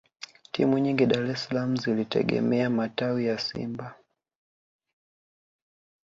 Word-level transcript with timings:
Timu 0.51 0.77
nyingi 0.79 1.05
Dar 1.05 1.23
es 1.33 1.43
salaam 1.43 1.75
zilitegemea 1.77 2.69
matawi 2.69 3.25
ya 3.27 3.39
Simba 3.39 3.97